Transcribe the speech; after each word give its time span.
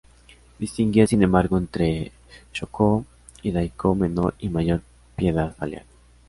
Distinguía, 0.57 1.05
sin 1.05 1.21
embargo, 1.21 1.59
entre 1.59 2.11
sho-kō 2.53 3.05
y 3.43 3.51
dai-kō: 3.51 3.95
menor 3.95 4.33
y 4.39 4.49
mayor 4.49 4.81
piedad 5.15 5.55
filial. 5.59 5.85